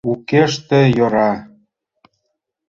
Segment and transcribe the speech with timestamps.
[0.11, 1.31] —Укеште йӧра...